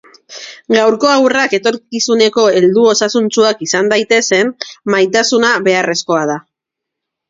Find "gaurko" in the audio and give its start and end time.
0.75-1.11